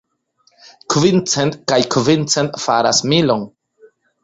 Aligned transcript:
Kvin 0.93 1.21
cent 1.33 1.59
kaj 1.73 1.79
kvin 1.97 2.25
cent 2.37 2.59
faras 2.65 3.05
milon. 3.13 3.47